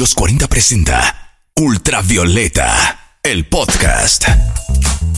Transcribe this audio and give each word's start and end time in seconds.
los 0.00 0.14
40 0.14 0.48
presenta 0.48 1.36
Ultravioleta, 1.56 3.18
el 3.22 3.46
podcast. 3.46 4.24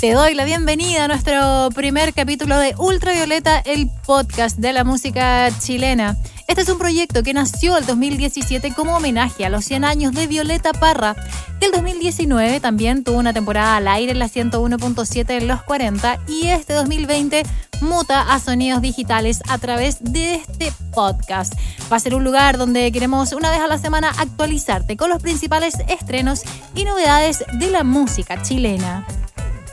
Te 0.00 0.10
doy 0.10 0.34
la 0.34 0.44
bienvenida 0.44 1.04
a 1.04 1.06
nuestro 1.08 1.68
primer 1.72 2.12
capítulo 2.12 2.58
de 2.58 2.74
Ultravioleta, 2.77 3.60
el 3.60 3.88
podcast 4.04 4.58
de 4.58 4.72
la 4.72 4.82
música 4.82 5.48
chilena. 5.60 6.16
Este 6.46 6.62
es 6.62 6.68
un 6.68 6.78
proyecto 6.78 7.22
que 7.22 7.34
nació 7.34 7.76
el 7.76 7.86
2017 7.86 8.74
como 8.74 8.96
homenaje 8.96 9.44
a 9.44 9.48
los 9.48 9.64
100 9.64 9.84
años 9.84 10.12
de 10.12 10.26
Violeta 10.26 10.72
Parra, 10.72 11.16
que 11.61 11.66
el 11.66 11.72
2019 11.72 12.61
también 12.61 13.04
tuvo 13.04 13.18
una 13.18 13.32
temporada 13.32 13.76
al 13.76 13.88
aire 13.88 14.12
en 14.12 14.18
la 14.18 14.29
101.7 14.29 15.30
en 15.30 15.48
los 15.48 15.62
40 15.62 16.18
y 16.29 16.48
este 16.48 16.75
2020 16.75 17.44
muta 17.80 18.32
a 18.32 18.39
sonidos 18.39 18.80
digitales 18.82 19.43
a 19.48 19.58
través 19.58 19.98
de 20.00 20.36
este 20.36 20.72
podcast. 20.93 21.54
Va 21.90 21.96
a 21.96 22.00
ser 22.00 22.14
un 22.14 22.25
lugar 22.25 22.59
donde 22.59 22.90
queremos 22.93 23.32
una 23.32 23.50
vez 23.50 23.61
a 23.61 23.66
la 23.66 23.79
semana 23.79 24.12
actualizarte 24.18 24.96
con 24.96 25.11
los 25.11 25.22
principales 25.22 25.74
estrenos 25.88 26.43
y 26.75 26.84
novedades 26.84 27.45
de 27.59 27.70
la 27.70 27.84
música 27.84 28.43
chilena. 28.43 29.06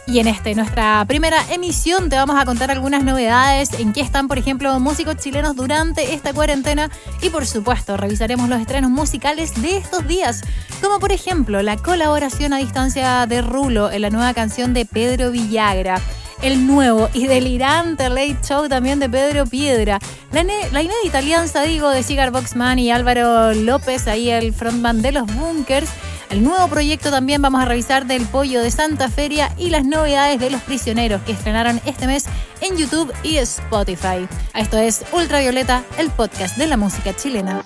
Y 0.09 0.17
en 0.17 0.27
este, 0.27 0.55
nuestra 0.55 1.05
primera 1.07 1.37
emisión, 1.51 2.09
te 2.09 2.15
vamos 2.15 2.35
a 2.41 2.43
contar 2.43 2.71
algunas 2.71 3.03
novedades, 3.03 3.73
en 3.73 3.93
qué 3.93 4.01
están, 4.01 4.27
por 4.27 4.39
ejemplo, 4.39 4.79
músicos 4.79 5.17
chilenos 5.17 5.55
durante 5.55 6.15
esta 6.15 6.33
cuarentena 6.33 6.89
y, 7.21 7.29
por 7.29 7.45
supuesto, 7.45 7.95
revisaremos 7.95 8.49
los 8.49 8.59
estrenos 8.59 8.89
musicales 8.89 9.61
de 9.61 9.77
estos 9.77 10.07
días, 10.07 10.41
como 10.81 10.99
por 10.99 11.11
ejemplo 11.11 11.61
la 11.61 11.77
colaboración 11.77 12.53
a 12.53 12.57
distancia 12.57 13.27
de 13.27 13.43
Rulo 13.43 13.91
en 13.91 14.01
la 14.01 14.09
nueva 14.09 14.33
canción 14.33 14.73
de 14.73 14.85
Pedro 14.85 15.29
Villagra 15.29 16.01
el 16.41 16.65
nuevo 16.65 17.09
y 17.13 17.27
delirante 17.27 18.09
late 18.09 18.37
show 18.41 18.67
también 18.69 18.99
de 18.99 19.09
Pedro 19.09 19.45
Piedra. 19.45 19.99
La, 20.31 20.43
la, 20.43 20.81
inédita 20.81 21.17
alianza, 21.17 21.63
digo, 21.63 21.89
de 21.89 22.01
Cigar 22.01 22.31
Boxman 22.31 22.79
y 22.79 22.91
Álvaro 22.91 23.53
López, 23.53 24.07
ahí 24.07 24.29
el 24.29 24.53
frontman 24.53 25.01
de 25.01 25.11
los 25.11 25.27
Bunkers. 25.35 25.89
El 26.29 26.43
nuevo 26.43 26.67
proyecto 26.67 27.09
también 27.09 27.41
vamos 27.41 27.61
a 27.61 27.65
revisar 27.65 28.05
del 28.05 28.23
Pollo 28.25 28.61
de 28.61 28.69
Santa 28.69 29.09
Feria 29.09 29.51
y 29.57 29.71
las 29.71 29.83
novedades 29.83 30.39
de 30.39 30.51
Los 30.51 30.61
Prisioneros 30.61 31.21
que 31.23 31.31
estrenaron 31.31 31.81
este 31.85 32.05
mes 32.05 32.25
en 32.61 32.77
YouTube 32.77 33.11
y 33.23 33.37
Spotify. 33.37 34.27
Esto 34.53 34.77
es 34.77 35.01
Ultravioleta, 35.11 35.83
el 35.97 36.11
podcast 36.11 36.55
de 36.55 36.67
la 36.67 36.77
música 36.77 37.15
chilena. 37.15 37.63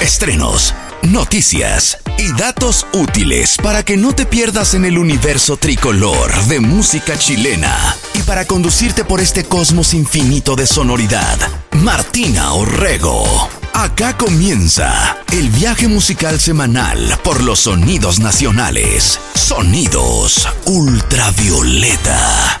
Estrenos, 0.00 0.74
noticias 1.02 1.98
y 2.18 2.32
datos 2.32 2.86
útiles 2.92 3.56
para 3.62 3.84
que 3.84 3.96
no 3.96 4.14
te 4.14 4.26
pierdas 4.26 4.74
en 4.74 4.84
el 4.84 4.98
universo 4.98 5.56
tricolor 5.56 6.34
de 6.46 6.58
música 6.58 7.16
chilena 7.16 7.96
y 8.14 8.22
para 8.22 8.46
conducirte 8.46 9.04
por 9.04 9.20
este 9.20 9.44
cosmos 9.44 9.94
infinito 9.94 10.56
de 10.56 10.66
sonoridad. 10.66 11.38
Martina 11.70 12.52
Orrego. 12.52 13.57
Acá 13.80 14.16
comienza 14.16 15.16
el 15.30 15.50
viaje 15.50 15.86
musical 15.86 16.40
semanal 16.40 16.98
por 17.22 17.44
los 17.44 17.60
sonidos 17.60 18.18
nacionales. 18.18 19.20
Sonidos 19.36 20.48
ultravioleta. 20.64 22.58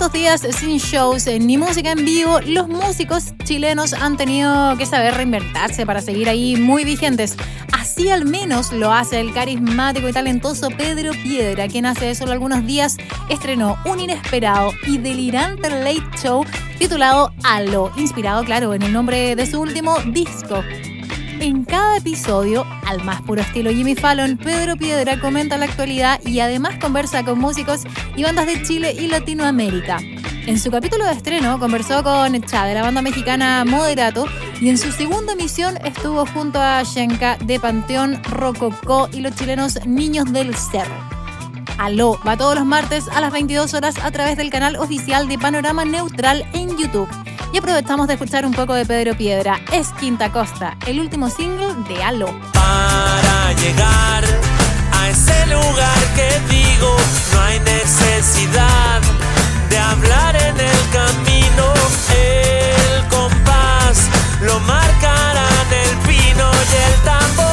Estos 0.00 0.12
días 0.14 0.40
sin 0.58 0.78
shows 0.78 1.26
ni 1.26 1.58
música 1.58 1.92
en 1.92 2.06
vivo, 2.06 2.40
los 2.46 2.68
músicos 2.68 3.34
chilenos 3.44 3.92
han 3.92 4.16
tenido 4.16 4.74
que 4.78 4.86
saber 4.86 5.12
reinventarse 5.12 5.84
para 5.84 6.00
seguir 6.00 6.30
ahí 6.30 6.56
muy 6.56 6.86
vigentes. 6.86 7.36
Así 7.78 8.08
al 8.08 8.24
menos 8.24 8.72
lo 8.72 8.92
hace 8.92 9.20
el 9.20 9.34
carismático 9.34 10.08
y 10.08 10.12
talentoso 10.14 10.70
Pedro 10.70 11.12
Piedra, 11.22 11.68
quien 11.68 11.84
hace 11.84 12.14
solo 12.14 12.32
algunos 12.32 12.64
días 12.64 12.96
estrenó 13.28 13.76
un 13.84 14.00
inesperado 14.00 14.72
y 14.86 14.96
delirante 14.96 15.68
late 15.68 16.16
show 16.16 16.46
titulado 16.78 17.34
Halo, 17.44 17.92
inspirado, 17.98 18.42
claro, 18.42 18.72
en 18.72 18.80
el 18.80 18.94
nombre 18.94 19.36
de 19.36 19.44
su 19.44 19.60
último 19.60 19.98
disco. 20.06 20.64
En 21.40 21.64
cada 21.64 21.96
episodio, 21.96 22.66
al 22.86 23.02
más 23.02 23.22
puro 23.22 23.40
estilo 23.40 23.70
Jimmy 23.70 23.94
Fallon, 23.94 24.36
Pedro 24.36 24.76
Piedra 24.76 25.18
comenta 25.18 25.56
la 25.56 25.64
actualidad 25.64 26.20
y 26.22 26.40
además 26.40 26.76
conversa 26.78 27.24
con 27.24 27.38
músicos 27.38 27.84
y 28.14 28.24
bandas 28.24 28.44
de 28.44 28.62
Chile 28.62 28.92
y 28.92 29.08
Latinoamérica. 29.08 30.00
En 30.46 30.58
su 30.58 30.70
capítulo 30.70 31.06
de 31.06 31.12
estreno 31.12 31.58
conversó 31.58 32.02
con 32.04 32.42
Cha 32.42 32.66
de 32.66 32.74
la 32.74 32.82
banda 32.82 33.00
mexicana 33.00 33.64
Moderato 33.64 34.26
y 34.60 34.68
en 34.68 34.76
su 34.76 34.92
segunda 34.92 35.32
emisión 35.32 35.78
estuvo 35.82 36.26
junto 36.26 36.60
a 36.60 36.82
Shenka 36.82 37.38
de 37.38 37.58
Panteón 37.58 38.22
Rococó 38.24 39.08
y 39.10 39.20
los 39.20 39.34
chilenos 39.34 39.78
Niños 39.86 40.30
del 40.34 40.54
Cerro. 40.54 41.09
Aló 41.80 42.20
va 42.28 42.36
todos 42.36 42.54
los 42.54 42.66
martes 42.66 43.08
a 43.08 43.22
las 43.22 43.32
22 43.32 43.72
horas 43.72 43.94
a 44.04 44.10
través 44.10 44.36
del 44.36 44.50
canal 44.50 44.76
oficial 44.76 45.28
de 45.28 45.38
Panorama 45.38 45.86
Neutral 45.86 46.46
en 46.52 46.76
YouTube. 46.76 47.08
Y 47.54 47.56
aprovechamos 47.56 48.06
de 48.06 48.14
escuchar 48.14 48.44
un 48.44 48.52
poco 48.52 48.74
de 48.74 48.84
Pedro 48.84 49.16
Piedra. 49.16 49.58
Es 49.72 49.88
Quinta 49.98 50.30
Costa, 50.30 50.76
el 50.86 51.00
último 51.00 51.30
single 51.30 51.74
de 51.88 52.02
Aló. 52.02 52.38
Para 52.52 53.52
llegar 53.54 54.24
a 54.92 55.08
ese 55.08 55.46
lugar 55.46 55.98
que 56.14 56.54
digo, 56.54 56.96
no 57.32 57.40
hay 57.40 57.58
necesidad 57.60 59.00
de 59.70 59.78
hablar 59.78 60.36
en 60.36 60.60
el 60.60 60.90
camino. 60.92 61.72
El 62.14 63.08
compás 63.08 64.06
lo 64.42 64.60
marcarán 64.60 65.66
el 65.72 65.96
pino 66.06 66.44
y 66.44 66.92
el 66.92 67.02
tambor. 67.04 67.49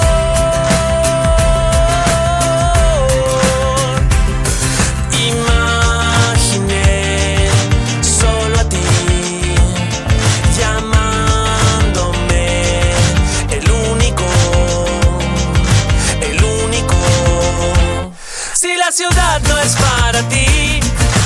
Ciudad 19.38 19.56
no 19.56 19.60
es 19.62 19.76
para 19.76 20.22
ti, 20.30 20.80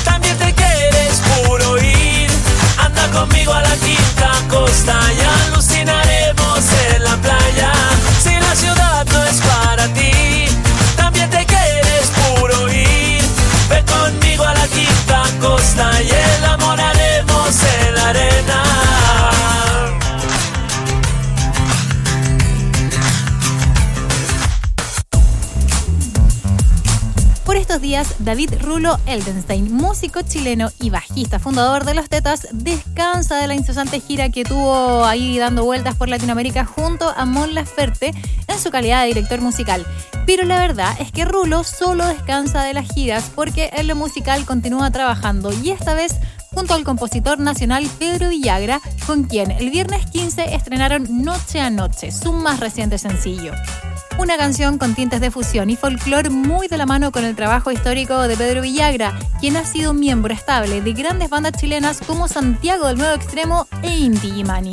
también 0.03 0.37
te 0.37 0.53
quieres 0.53 1.21
puro 1.45 1.77
ir. 1.77 2.29
Anda 2.77 3.07
conmigo 3.11 3.53
a 3.53 3.61
la 3.61 3.75
quinta 3.77 4.31
costa 4.49 4.95
y 5.13 5.47
alucinaremos 5.47 6.59
en 6.95 7.03
la 7.03 7.15
playa. 7.17 7.71
Si 8.21 8.33
la 8.33 8.55
ciudad 8.55 9.05
no 9.05 9.23
es 9.23 9.39
para 9.41 9.87
ti, 9.93 10.45
también 10.95 11.29
te 11.29 11.45
quieres 11.45 12.11
puro 12.21 12.69
ir. 12.71 13.21
Ve 13.69 13.83
conmigo 13.85 14.43
a 14.45 14.53
la 14.53 14.67
quinta 14.67 15.23
costa 15.39 16.01
y 16.01 16.09
el 16.09 16.45
amor 16.45 16.79
haremos 16.79 17.55
en 17.63 17.95
la 17.95 18.09
arena. 18.09 18.90
Días, 27.79 28.15
David 28.19 28.55
Rulo 28.61 28.99
Eldenstein, 29.05 29.71
músico 29.71 30.23
chileno 30.23 30.71
y 30.79 30.89
bajista, 30.89 31.39
fundador 31.39 31.85
de 31.85 31.93
Los 31.93 32.09
Tetas, 32.09 32.47
descansa 32.51 33.37
de 33.37 33.47
la 33.47 33.55
incesante 33.55 33.99
gira 34.01 34.29
que 34.29 34.43
tuvo 34.43 35.05
ahí 35.05 35.37
dando 35.37 35.63
vueltas 35.63 35.95
por 35.95 36.09
Latinoamérica 36.09 36.65
junto 36.65 37.07
a 37.15 37.25
Mon 37.25 37.53
Laferte 37.53 38.13
en 38.47 38.59
su 38.59 38.71
calidad 38.71 39.01
de 39.01 39.09
director 39.09 39.39
musical. 39.41 39.85
Pero 40.25 40.43
la 40.43 40.59
verdad 40.59 40.93
es 40.99 41.11
que 41.11 41.23
Rulo 41.23 41.63
solo 41.63 42.05
descansa 42.07 42.63
de 42.63 42.73
las 42.73 42.91
giras 42.91 43.31
porque 43.33 43.69
en 43.73 43.87
lo 43.87 43.95
musical 43.95 44.43
continúa 44.43 44.91
trabajando 44.91 45.53
y 45.53 45.69
esta 45.69 45.93
vez 45.93 46.15
junto 46.49 46.73
al 46.73 46.83
compositor 46.83 47.39
nacional 47.39 47.87
Pedro 47.99 48.29
Villagra, 48.29 48.81
con 49.07 49.23
quien 49.23 49.51
el 49.51 49.69
viernes 49.69 50.05
15 50.07 50.55
estrenaron 50.55 51.23
Noche 51.23 51.61
a 51.61 51.69
Noche, 51.69 52.11
su 52.11 52.33
más 52.33 52.59
reciente 52.59 52.97
sencillo 52.97 53.53
una 54.17 54.37
canción 54.37 54.77
con 54.77 54.95
tintes 54.95 55.21
de 55.21 55.31
fusión 55.31 55.69
y 55.69 55.75
folclore 55.75 56.29
muy 56.29 56.67
de 56.67 56.77
la 56.77 56.85
mano 56.85 57.11
con 57.11 57.23
el 57.23 57.35
trabajo 57.35 57.71
histórico 57.71 58.27
de 58.27 58.37
Pedro 58.37 58.61
Villagra, 58.61 59.17
quien 59.39 59.57
ha 59.57 59.65
sido 59.65 59.93
miembro 59.93 60.33
estable 60.33 60.81
de 60.81 60.93
grandes 60.93 61.29
bandas 61.29 61.53
chilenas 61.53 61.99
como 62.05 62.27
Santiago 62.27 62.87
del 62.87 62.97
Nuevo 62.97 63.15
Extremo 63.15 63.67
e 63.81 63.97
Inti 63.97 64.31
Gimani. 64.31 64.71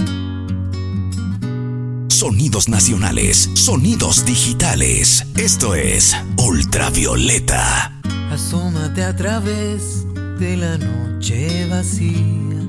Sonidos 2.09 2.69
nacionales, 2.69 3.51
sonidos 3.55 4.25
digitales. 4.25 5.25
Esto 5.37 5.75
es 5.75 6.17
Ultravioleta. 6.37 7.93
Asómate 8.33 9.05
a 9.05 9.15
través 9.15 10.05
de 10.39 10.57
la 10.57 10.79
noche 10.79 11.67
vacía, 11.69 12.61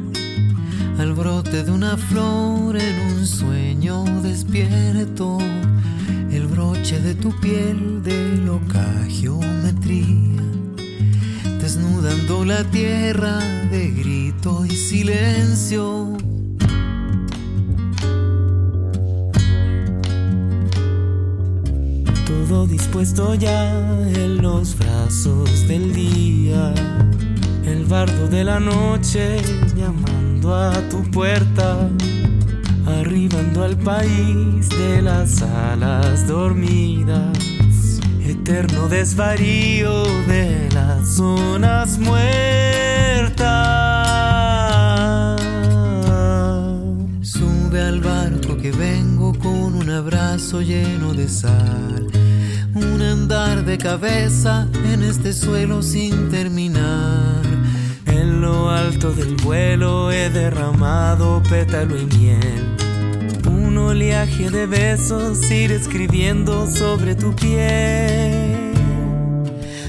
al 0.99 1.13
brote 1.13 1.63
de 1.63 1.71
una 1.71 1.97
flor 1.97 2.77
en 2.77 2.99
un 2.99 3.25
sueño 3.25 4.03
despierto 4.21 5.39
de 6.59 7.15
tu 7.15 7.31
piel 7.39 8.03
de 8.03 8.35
loca 8.43 8.85
geometría, 9.07 10.43
desnudando 11.61 12.43
la 12.43 12.65
tierra 12.65 13.39
de 13.71 13.91
grito 13.91 14.65
y 14.65 14.71
silencio. 14.71 16.17
Todo 22.27 22.67
dispuesto 22.67 23.35
ya 23.35 23.71
en 24.09 24.41
los 24.41 24.77
brazos 24.77 25.65
del 25.65 25.93
día, 25.93 26.73
el 27.65 27.85
bardo 27.85 28.27
de 28.27 28.43
la 28.43 28.59
noche 28.59 29.37
llamando 29.77 30.53
a 30.53 30.73
tu 30.89 31.03
puerta 31.09 31.89
arribando 32.89 33.63
al 33.63 33.77
país 33.77 34.69
de 34.69 35.01
las 35.01 35.41
alas 35.41 36.27
dormidas, 36.27 37.37
eterno 38.23 38.87
desvarío 38.87 40.03
de 40.27 40.69
las 40.73 41.15
zonas 41.15 41.99
muertas. 41.99 43.39
Sube 47.21 47.81
al 47.81 48.01
barco 48.01 48.57
que 48.57 48.71
vengo 48.71 49.33
con 49.37 49.75
un 49.75 49.89
abrazo 49.89 50.61
lleno 50.61 51.13
de 51.13 51.29
sal. 51.29 52.07
Un 52.75 53.01
andar 53.01 53.65
de 53.65 53.77
cabeza 53.77 54.67
en 54.85 55.03
este 55.03 55.33
suelo 55.33 55.81
sin 55.81 56.29
terminar. 56.29 57.48
En 58.21 58.41
lo 58.41 58.69
alto 58.69 59.13
del 59.13 59.37
vuelo 59.37 60.11
he 60.11 60.29
derramado 60.29 61.41
pétalo 61.49 61.97
y 61.97 62.05
miel. 62.17 62.75
Un 63.47 63.77
oleaje 63.77 64.49
de 64.49 64.65
besos 64.65 65.49
ir 65.49 65.71
escribiendo 65.71 66.69
sobre 66.69 67.15
tu 67.15 67.33
piel. 67.33 68.73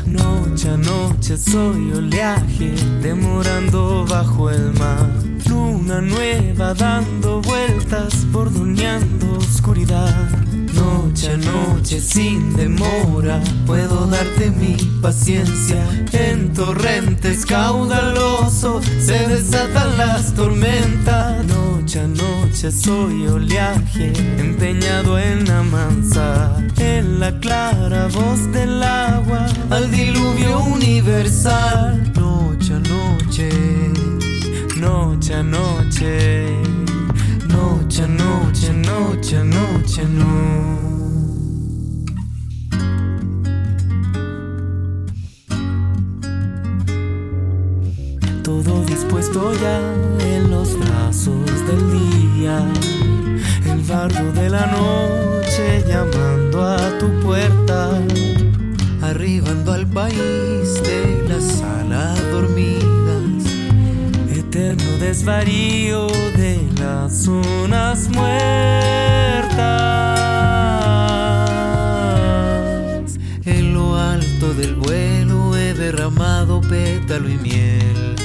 Noche 0.06 0.69
a 0.69 0.77
noche 0.77 1.37
soy 1.37 1.91
oleaje, 1.91 2.73
demorando 3.03 4.06
bajo 4.09 4.49
el 4.49 4.75
mar. 4.75 5.11
Luna 5.49 6.00
nueva 6.00 6.73
dando 6.75 7.41
vueltas, 7.43 8.25
bordoneando 8.31 9.38
oscuridad. 9.38 10.50
Noche 10.81 11.32
a 11.32 11.37
noche 11.37 12.00
sin 12.00 12.56
demora, 12.56 13.38
puedo 13.67 14.06
darte 14.06 14.50
mi 14.50 14.77
paciencia. 15.03 15.85
En 16.12 16.55
torrentes 16.55 17.44
caudaloso 17.44 18.81
se 18.99 19.29
desatan 19.29 19.99
las 19.99 20.32
tormentas. 20.35 21.44
Noche 21.44 22.00
a 22.00 22.06
noche 22.06 22.71
soy 22.73 23.27
oleaje, 23.27 24.12
empeñado 24.38 25.19
en 25.19 25.50
amansar. 25.50 26.67
En 26.79 27.21
la 27.21 27.38
clara 27.41 28.06
voz 28.06 28.50
del 28.53 28.82
agua, 28.82 29.47
al 29.69 29.91
diluvio 29.91 30.61
universal. 30.61 32.11
Noche 32.15 32.73
a 32.73 32.79
noche, 32.79 33.50
Noche 34.77 35.35
a 35.35 35.43
noche, 35.43 36.59
noche 37.90 38.06
noche, 38.06 38.72
noche 38.72 39.42
noche, 39.42 40.04
no. 40.04 40.78
Todo 48.44 48.84
dispuesto 48.84 49.52
ya 49.54 49.81
en 50.20 50.50
los 50.50 50.78
brazos 50.78 51.50
del 51.66 51.82
día, 51.90 52.64
el 53.66 53.81
bardo 53.81 54.32
de 54.40 54.50
la 54.50 54.66
noche 54.66 55.84
llamando 55.88 56.62
a 56.62 56.98
tu 57.00 57.08
puerta. 57.26 57.90
arribando 59.02 59.72
al 59.72 59.86
país 59.88 60.81
de 60.84 61.25
las 61.28 61.60
alas 61.62 62.20
dormidas. 62.31 63.43
Eterno 64.32 64.90
desvarío 65.00 66.06
de 66.36 66.50
las 66.81 67.25
zonas 67.25 68.09
muertas. 68.09 68.38
En 73.44 73.75
lo 73.75 73.97
alto 73.97 74.55
del 74.55 74.75
vuelo 74.75 75.56
he 75.56 75.75
derramado 75.75 76.61
pétalo 76.62 77.29
y 77.29 77.37
miel. 77.37 78.17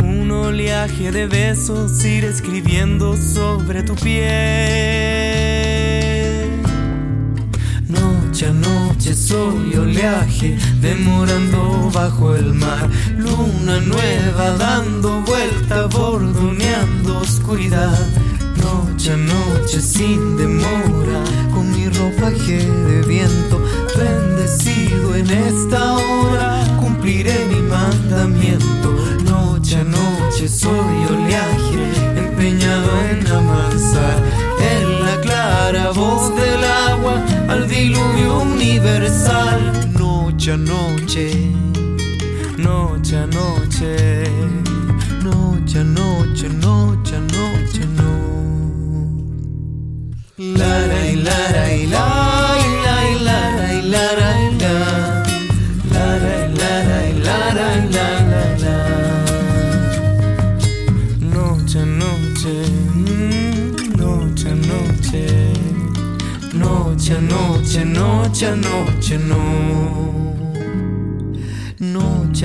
Un 0.00 0.30
oleaje 0.30 1.12
de 1.12 1.26
besos 1.26 2.04
ir 2.04 2.24
escribiendo 2.24 3.16
sobre 3.16 3.82
tu 3.82 3.94
piel. 3.94 4.24
Noche 7.88 8.46
a 8.46 8.52
noche 8.52 9.14
soy 9.14 9.76
oleaje, 9.76 10.58
demorando 10.80 11.90
bajo 11.92 12.34
el 12.34 12.54
mar. 12.54 12.90
Luna 13.36 13.80
nueva 13.80 14.50
dando 14.56 15.20
vuelta, 15.22 15.86
bordoneando 15.88 17.18
oscuridad. 17.18 17.98
Noche 18.56 19.12
a 19.12 19.16
noche 19.16 19.80
sin 19.80 20.36
demora, 20.36 21.20
Con 21.52 21.72
mi 21.72 21.88
ropaje 21.88 22.64
de 22.64 23.02
viento, 23.02 23.60
bendecido 23.96 25.16
en 25.16 25.28
esta 25.30 25.94
hora, 25.94 26.64
cumpliré 26.80 27.44
mi 27.46 27.60
mandamiento. 27.62 28.94
Noche 29.24 29.78
a 29.80 29.84
noche 29.84 30.48
soy 30.48 30.96
oleaje, 31.10 31.82
empeñado 32.16 32.90
en 33.10 33.26
amansar. 33.26 34.22
En 34.60 35.04
la 35.04 35.20
clara 35.20 35.90
voz 35.90 36.30
del 36.36 36.62
agua, 36.88 37.24
al 37.48 37.66
diluvio 37.66 38.38
universal. 38.38 39.90
noche 39.98 40.52
a 40.52 40.56
noche, 40.56 41.30
Noche 42.64 43.14
a 43.16 43.26
noche, 43.26 44.24
noche 45.20 45.78
a 45.78 45.82
noche, 45.82 46.48
noche 46.48 47.14
a 47.14 47.20
noche, 47.20 47.84
no. 47.94 48.12
lara 50.38 51.06
y 51.06 51.16
lara 51.16 51.74
y 51.74 51.86
la 51.86 52.56
y 52.64 52.74
la 52.82 52.96
y 53.10 53.18
lara 53.20 53.70
y 53.70 53.76
y 53.76 54.58
la. 54.60 54.76
Lara 55.92 56.32
y 56.40 56.56
lara 56.56 57.06
y 57.06 57.10
y 57.10 57.20
la 57.22 58.08
la 58.32 58.42
la. 58.62 58.76
Noche 61.20 61.78
a 61.80 61.84
noche, 61.84 62.54
mm, 62.94 63.92
noche 63.98 64.48
a 64.48 64.54
noche, 64.54 65.22
noche 66.54 67.12
a 67.12 67.20
noche, 67.20 67.84
noche 67.84 68.46
a 68.46 68.56
noche, 68.56 69.18
no. 69.18 70.23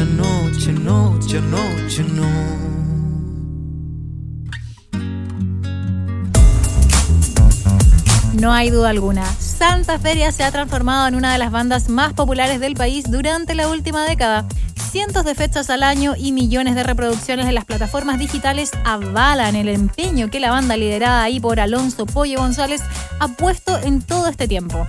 No. 0.05 0.39
No 8.39 8.53
hay 8.53 8.69
duda 8.69 8.89
alguna. 8.89 9.25
Santa 9.25 9.99
Feria 9.99 10.31
se 10.31 10.43
ha 10.43 10.51
transformado 10.51 11.07
en 11.09 11.15
una 11.15 11.33
de 11.33 11.39
las 11.39 11.51
bandas 11.51 11.89
más 11.89 12.13
populares 12.13 12.61
del 12.61 12.75
país 12.75 13.11
durante 13.11 13.53
la 13.53 13.67
última 13.67 14.05
década. 14.05 14.47
Cientos 14.91 15.23
de 15.23 15.35
fechas 15.35 15.69
al 15.69 15.83
año 15.83 16.15
y 16.17 16.31
millones 16.31 16.73
de 16.73 16.81
reproducciones 16.81 17.45
en 17.45 17.53
las 17.53 17.65
plataformas 17.65 18.17
digitales 18.17 18.71
avalan 18.85 19.55
el 19.55 19.69
empeño 19.69 20.31
que 20.31 20.39
la 20.39 20.49
banda 20.49 20.77
liderada 20.77 21.21
ahí 21.21 21.39
por 21.39 21.59
Alonso 21.59 22.07
Pollo 22.07 22.39
González 22.39 22.81
ha 23.19 23.27
puesto 23.27 23.77
en 23.77 24.01
todo 24.01 24.27
este 24.27 24.47
tiempo. 24.47 24.87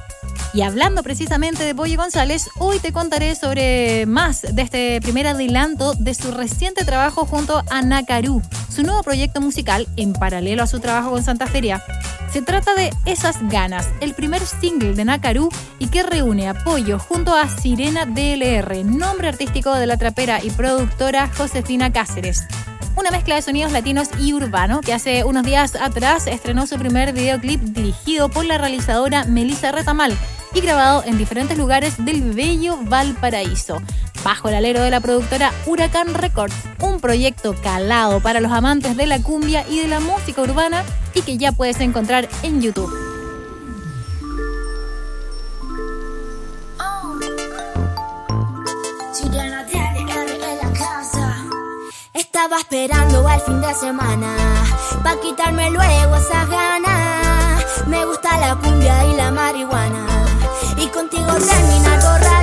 Y 0.54 0.62
hablando 0.62 1.02
precisamente 1.02 1.64
de 1.64 1.74
Pollo 1.74 1.98
González, 1.98 2.48
hoy 2.58 2.78
te 2.78 2.92
contaré 2.92 3.34
sobre 3.34 4.06
más 4.06 4.40
de 4.40 4.62
este 4.62 5.00
primer 5.02 5.26
adelanto 5.26 5.92
de 5.92 6.14
su 6.14 6.30
reciente 6.30 6.86
trabajo 6.86 7.26
junto 7.26 7.62
a 7.68 7.82
Nakaru, 7.82 8.40
su 8.80 8.86
nuevo 8.86 9.02
proyecto 9.02 9.42
musical 9.42 9.86
en 9.98 10.14
paralelo 10.14 10.62
a 10.62 10.66
su 10.66 10.80
trabajo 10.80 11.10
con 11.10 11.22
Santa 11.22 11.46
Feria. 11.46 11.84
Se 12.32 12.40
trata 12.40 12.74
de 12.74 12.90
Esas 13.04 13.36
Ganas, 13.50 13.86
el 14.00 14.14
primer 14.14 14.40
single 14.40 14.94
de 14.94 15.04
Nakaru 15.04 15.50
y 15.78 15.88
que 15.88 16.02
reúne 16.02 16.48
apoyo 16.48 16.98
junto 16.98 17.34
a 17.34 17.46
Sirena 17.46 18.06
DLR, 18.06 18.82
nombre 18.86 19.28
artístico 19.28 19.74
de 19.74 19.86
la 19.86 19.98
trapera 19.98 20.42
y 20.42 20.48
productora 20.48 21.28
Josefina 21.36 21.92
Cáceres. 21.92 22.46
Una 22.96 23.10
mezcla 23.10 23.34
de 23.34 23.42
sonidos 23.42 23.70
latinos 23.70 24.08
y 24.18 24.32
urbano 24.32 24.80
que 24.80 24.94
hace 24.94 25.24
unos 25.24 25.44
días 25.44 25.74
atrás 25.74 26.26
estrenó 26.26 26.66
su 26.66 26.78
primer 26.78 27.12
videoclip 27.12 27.60
dirigido 27.60 28.30
por 28.30 28.46
la 28.46 28.56
realizadora 28.56 29.24
Melissa 29.24 29.72
Retamal 29.72 30.16
y 30.54 30.60
grabado 30.62 31.04
en 31.04 31.18
diferentes 31.18 31.58
lugares 31.58 32.02
del 32.02 32.32
bello 32.32 32.78
Valparaíso, 32.82 33.82
bajo 34.30 34.48
el 34.48 34.54
alero 34.54 34.80
de 34.82 34.92
la 34.92 35.00
productora 35.00 35.52
Huracán 35.66 36.14
Records, 36.14 36.54
un 36.78 37.00
proyecto 37.00 37.52
calado 37.64 38.20
para 38.20 38.38
los 38.38 38.52
amantes 38.52 38.96
de 38.96 39.08
la 39.08 39.20
cumbia 39.20 39.66
y 39.68 39.80
de 39.80 39.88
la 39.88 39.98
música 39.98 40.40
urbana 40.42 40.84
y 41.14 41.22
que 41.22 41.36
ya 41.36 41.50
puedes 41.50 41.80
encontrar 41.80 42.28
en 42.44 42.62
YouTube. 42.62 42.92
Casa. 50.78 51.36
Estaba 52.14 52.60
esperando 52.60 53.26
al 53.26 53.40
fin 53.40 53.60
de 53.60 53.74
semana 53.74 54.36
Pa' 55.02 55.20
quitarme 55.20 55.70
luego 55.70 56.16
esas 56.16 56.48
ganas 56.48 57.86
Me 57.86 58.04
gusta 58.06 58.38
la 58.38 58.54
cumbia 58.54 59.04
y 59.06 59.16
la 59.16 59.30
marihuana 59.32 60.06
Y 60.78 60.86
contigo 60.86 61.26
borracha 61.26 61.60
Estaba 61.80 62.39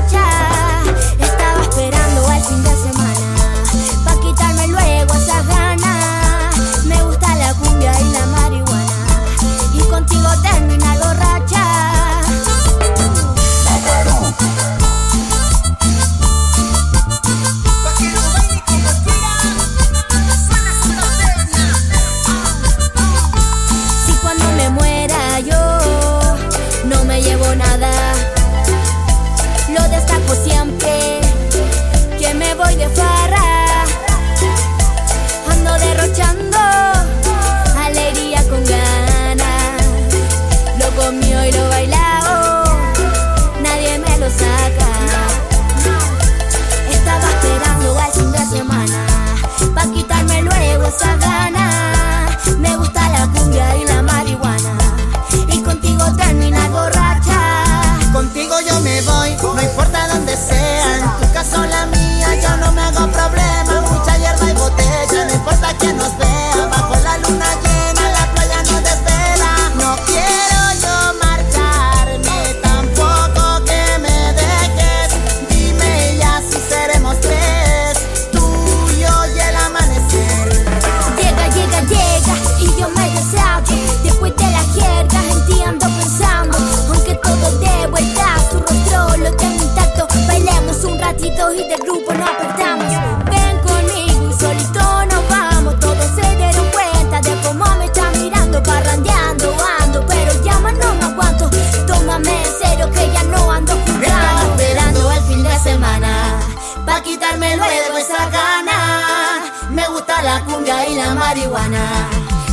la 110.97 111.13
marihuana. 111.13 112.09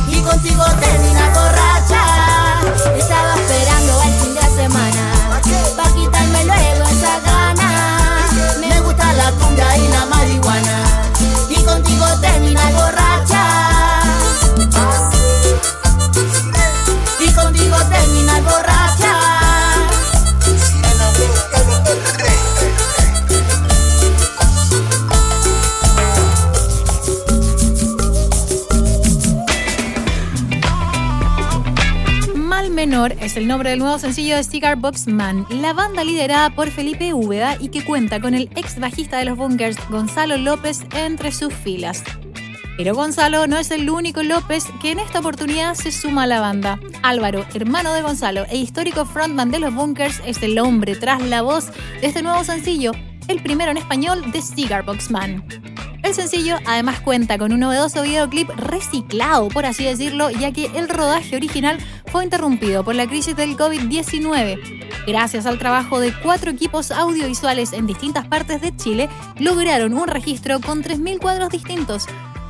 Y 0.07 0.21
contigo 0.21 0.63
terminar 0.79 1.33
borracha. 1.33 2.03
Estaba 2.95 3.35
esperando 3.35 4.01
el 4.03 4.13
fin 4.19 4.35
de 4.35 4.41
semana. 4.61 5.03
Pa' 5.75 5.91
quitarme 5.95 6.45
luego 6.45 6.83
esa 6.89 7.19
gana. 7.21 8.27
Me 8.59 8.79
gusta 8.81 9.13
la 9.13 9.31
cumbia 9.31 9.77
y 9.77 9.87
la 9.87 10.05
marihuana. 10.05 10.83
Y 11.49 11.63
contigo 11.63 12.05
terminar 12.21 12.71
borracha 12.73 13.04
Es 32.95 33.35
el 33.35 33.45
nombre 33.45 33.71
del 33.71 33.79
nuevo 33.79 33.99
sencillo 33.99 34.37
de 34.37 34.43
Cigar 34.45 34.77
Box 34.77 35.07
Man, 35.07 35.45
la 35.49 35.73
banda 35.73 36.05
liderada 36.05 36.49
por 36.51 36.71
Felipe 36.71 37.13
Úbeda 37.13 37.57
y 37.59 37.67
que 37.67 37.83
cuenta 37.83 38.21
con 38.21 38.33
el 38.33 38.49
ex 38.55 38.79
bajista 38.79 39.17
de 39.17 39.25
los 39.25 39.37
Bunkers, 39.37 39.75
Gonzalo 39.89 40.37
López, 40.37 40.85
entre 40.95 41.33
sus 41.33 41.53
filas. 41.53 42.05
Pero 42.77 42.95
Gonzalo 42.95 43.47
no 43.47 43.57
es 43.57 43.69
el 43.71 43.89
único 43.89 44.23
López 44.23 44.63
que 44.81 44.91
en 44.91 44.99
esta 44.99 45.19
oportunidad 45.19 45.75
se 45.75 45.91
suma 45.91 46.23
a 46.23 46.27
la 46.27 46.39
banda. 46.39 46.79
Álvaro, 47.03 47.45
hermano 47.53 47.91
de 47.91 48.01
Gonzalo 48.01 48.45
e 48.49 48.55
histórico 48.55 49.05
frontman 49.05 49.51
de 49.51 49.59
los 49.59 49.75
Bunkers, 49.75 50.21
es 50.25 50.41
el 50.41 50.57
hombre 50.57 50.95
tras 50.95 51.21
la 51.21 51.41
voz 51.41 51.73
de 51.99 52.07
este 52.07 52.23
nuevo 52.23 52.45
sencillo, 52.45 52.93
el 53.27 53.43
primero 53.43 53.71
en 53.71 53.77
español 53.77 54.31
de 54.31 54.41
Cigar 54.41 54.85
Box 54.85 55.11
Man. 55.11 55.43
El 56.05 56.13
sencillo 56.13 56.59
además 56.67 56.99
cuenta 56.99 57.39
con 57.39 57.51
un 57.51 57.61
novedoso 57.61 58.03
videoclip 58.03 58.47
reciclado, 58.51 59.47
por 59.47 59.65
así 59.65 59.85
decirlo, 59.85 60.29
ya 60.29 60.51
que 60.51 60.67
el 60.75 60.87
rodaje 60.87 61.35
original 61.35 61.79
fue 62.05 62.23
interrumpido 62.23 62.83
por 62.83 62.93
la 62.93 63.07
crisis 63.07 63.35
del 63.35 63.57
COVID-19. 63.57 64.85
Gracias 65.07 65.47
al 65.47 65.57
trabajo 65.57 65.99
de 65.99 66.13
cuatro 66.21 66.51
equipos 66.51 66.91
audiovisuales 66.91 67.73
en 67.73 67.87
distintas 67.87 68.27
partes 68.27 68.61
de 68.61 68.75
Chile, 68.75 69.09
lograron 69.39 69.95
un 69.95 70.07
registro 70.07 70.61
con 70.61 70.83
3.000 70.83 71.17
cuadros 71.17 71.49
distintos. 71.49 72.05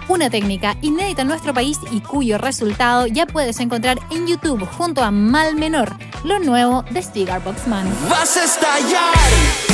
Una 0.09 0.29
técnica 0.29 0.75
inédita 0.81 1.21
en 1.21 1.29
nuestro 1.29 1.53
país 1.53 1.79
y 1.91 2.01
cuyo 2.01 2.38
resultado 2.38 3.07
ya 3.07 3.25
puedes 3.25 3.62
encontrar 3.62 4.00
en 4.12 4.27
YouTube 4.27 4.67
junto 4.67 5.01
a 5.01 5.12
Mal 5.12 5.55
Menor, 5.55 5.95
lo 6.25 6.39
nuevo 6.39 6.83
de 6.91 7.01
Cigar 7.01 7.41
Box 7.41 7.67
Man. 7.67 7.88
Vas 8.09 8.35
a 8.35 8.43
estallar 8.43 9.64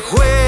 juego. 0.00 0.39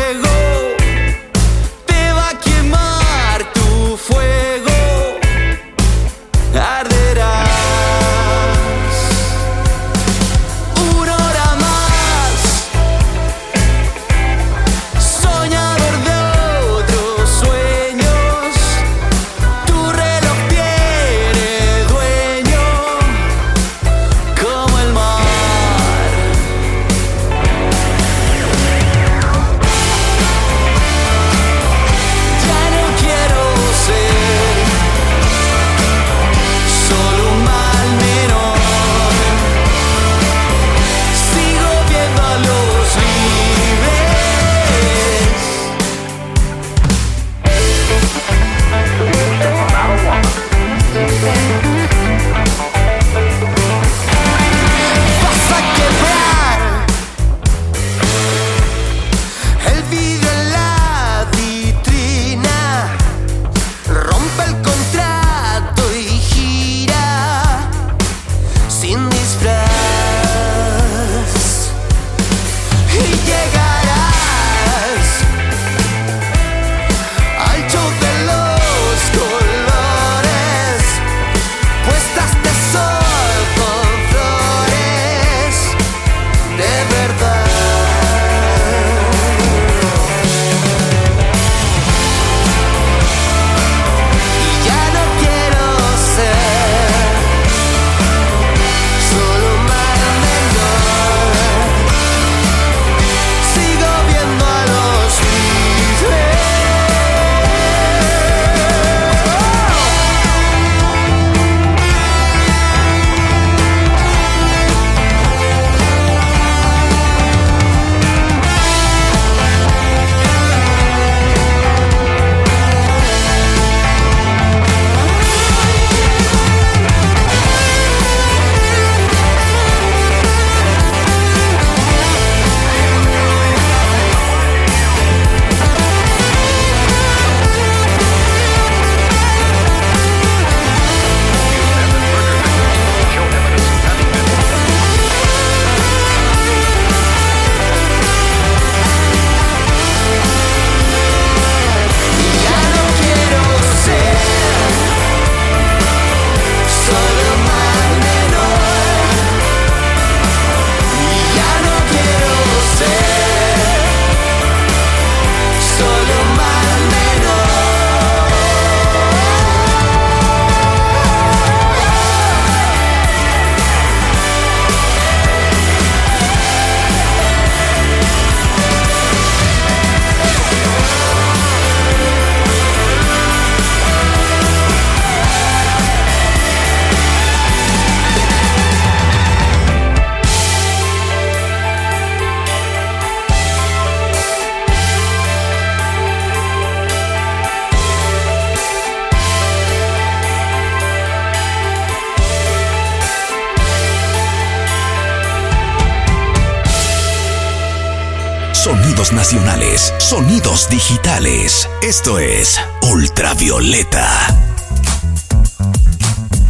Nacionales, 209.11 209.93
sonidos 209.99 210.69
digitales. 210.69 211.69
Esto 211.83 212.21
es 212.21 212.61
Ultravioleta. 212.93 214.07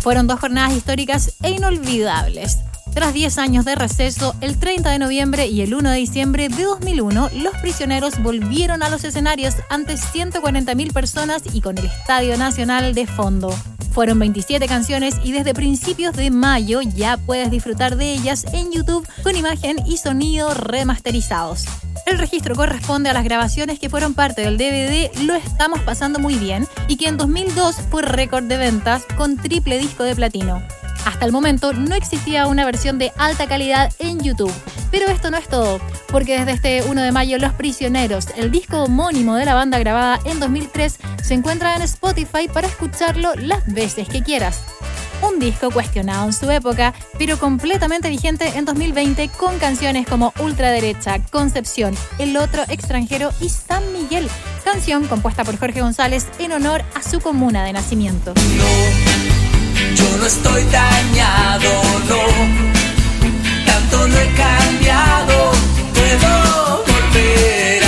Fueron 0.02 0.26
dos 0.26 0.40
jornadas 0.40 0.74
históricas 0.74 1.32
e 1.42 1.52
inolvidables. 1.52 2.58
Tras 2.92 3.14
10 3.14 3.38
años 3.38 3.64
de 3.64 3.74
receso, 3.74 4.34
el 4.42 4.58
30 4.58 4.90
de 4.90 4.98
noviembre 4.98 5.46
y 5.46 5.62
el 5.62 5.72
1 5.72 5.90
de 5.92 5.96
diciembre 5.96 6.50
de 6.50 6.64
2001, 6.64 7.30
los 7.36 7.56
prisioneros 7.62 8.22
volvieron 8.22 8.82
a 8.82 8.90
los 8.90 9.04
escenarios 9.04 9.54
ante 9.70 9.94
140.000 9.94 10.92
personas 10.92 11.42
y 11.54 11.62
con 11.62 11.78
el 11.78 11.86
Estadio 11.86 12.36
Nacional 12.36 12.92
de 12.92 13.06
fondo. 13.06 13.54
Fueron 13.92 14.18
27 14.18 14.66
canciones 14.68 15.16
y 15.24 15.32
desde 15.32 15.54
principios 15.54 16.14
de 16.16 16.30
mayo 16.30 16.82
ya 16.82 17.16
puedes 17.16 17.50
disfrutar 17.50 17.96
de 17.96 18.12
ellas 18.12 18.44
en 18.52 18.72
YouTube 18.72 19.08
con 19.22 19.36
imagen 19.36 19.76
y 19.86 19.96
sonido 19.96 20.52
remasterizados. 20.52 21.64
El 22.06 22.18
registro 22.18 22.54
corresponde 22.54 23.10
a 23.10 23.12
las 23.12 23.24
grabaciones 23.24 23.78
que 23.78 23.88
fueron 23.88 24.14
parte 24.14 24.42
del 24.42 24.58
DVD 24.58 25.10
Lo 25.22 25.34
estamos 25.34 25.80
pasando 25.80 26.18
muy 26.18 26.34
bien 26.34 26.66
y 26.88 26.96
que 26.96 27.08
en 27.08 27.16
2002 27.16 27.76
fue 27.90 28.02
récord 28.02 28.44
de 28.44 28.56
ventas 28.56 29.04
con 29.16 29.36
triple 29.36 29.78
disco 29.78 30.02
de 30.02 30.16
platino. 30.16 30.62
Hasta 31.04 31.24
el 31.24 31.32
momento 31.32 31.72
no 31.72 31.94
existía 31.94 32.46
una 32.46 32.64
versión 32.64 32.98
de 32.98 33.12
alta 33.16 33.46
calidad 33.46 33.92
en 33.98 34.20
YouTube. 34.20 34.52
Pero 34.90 35.06
esto 35.06 35.30
no 35.30 35.38
es 35.38 35.48
todo, 35.48 35.80
porque 36.08 36.38
desde 36.38 36.52
este 36.52 36.82
1 36.82 37.00
de 37.00 37.12
mayo 37.12 37.38
Los 37.38 37.54
Prisioneros, 37.54 38.26
el 38.36 38.50
disco 38.50 38.84
homónimo 38.84 39.36
de 39.36 39.46
la 39.46 39.54
banda 39.54 39.78
grabada 39.78 40.20
en 40.24 40.38
2003, 40.38 40.98
se 41.22 41.34
encuentra 41.34 41.74
en 41.74 41.82
Spotify 41.82 42.48
para 42.52 42.68
escucharlo 42.68 43.34
las 43.36 43.66
veces 43.72 44.08
que 44.08 44.22
quieras. 44.22 44.60
Un 45.22 45.38
disco 45.38 45.70
cuestionado 45.70 46.26
en 46.26 46.32
su 46.32 46.50
época, 46.50 46.94
pero 47.18 47.38
completamente 47.38 48.08
vigente 48.08 48.48
en 48.56 48.64
2020 48.64 49.28
con 49.30 49.58
canciones 49.58 50.06
como 50.06 50.32
Ultraderecha, 50.40 51.20
Concepción, 51.30 51.96
El 52.18 52.36
Otro 52.36 52.64
Extranjero 52.68 53.30
y 53.40 53.48
San 53.48 53.92
Miguel, 53.92 54.28
canción 54.64 55.06
compuesta 55.06 55.44
por 55.44 55.56
Jorge 55.58 55.80
González 55.80 56.26
en 56.38 56.52
honor 56.52 56.82
a 56.94 57.02
su 57.02 57.20
comuna 57.20 57.64
de 57.64 57.72
nacimiento. 57.72 58.34
Yo 59.94 60.16
no 60.18 60.26
estoy 60.26 60.64
dañado, 60.64 61.82
no. 62.08 62.72
Tanto 63.66 64.08
no 64.08 64.18
he 64.18 64.26
cambiado, 64.34 65.52
puedo 65.94 66.84
volver 66.84 67.81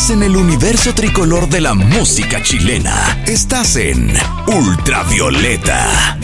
Estás 0.00 0.16
en 0.16 0.22
el 0.22 0.34
universo 0.34 0.94
tricolor 0.94 1.46
de 1.50 1.60
la 1.60 1.74
música 1.74 2.42
chilena. 2.42 3.22
Estás 3.26 3.76
en 3.76 4.10
Ultravioleta. 4.46 6.16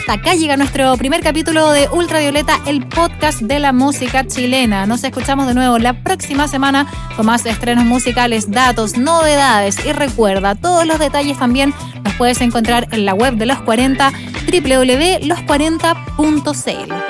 Hasta 0.00 0.12
acá 0.12 0.34
llega 0.34 0.58
nuestro 0.58 0.94
primer 0.98 1.22
capítulo 1.22 1.72
de 1.72 1.88
Ultravioleta, 1.88 2.60
el 2.66 2.86
podcast 2.86 3.40
de 3.40 3.58
la 3.58 3.72
música 3.72 4.26
chilena. 4.26 4.84
Nos 4.84 5.02
escuchamos 5.02 5.46
de 5.46 5.54
nuevo 5.54 5.78
la 5.78 6.02
próxima 6.02 6.46
semana 6.46 6.86
con 7.16 7.24
más 7.24 7.46
estrenos 7.46 7.86
musicales, 7.86 8.50
datos, 8.50 8.98
novedades 8.98 9.76
y 9.86 9.92
recuerda, 9.92 10.54
todos 10.54 10.84
los 10.84 10.98
detalles 10.98 11.38
también 11.38 11.72
los 12.04 12.12
puedes 12.16 12.42
encontrar 12.42 12.86
en 12.90 13.06
la 13.06 13.14
web 13.14 13.36
de 13.36 13.46
los 13.46 13.62
40 13.62 14.12
www.los40.cl. 14.52 17.09